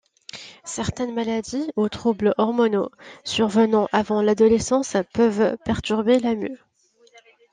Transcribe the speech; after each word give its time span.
Certaines 0.65 1.13
maladies 1.13 1.69
ou 1.75 1.87
troubles 1.87 2.33
hormonaux 2.39 2.89
survenant 3.23 3.87
avant 3.91 4.23
l'adolescence 4.23 4.97
peuvent 5.13 5.57
perturber 5.63 6.17
la 6.19 6.33
mue. 6.33 6.57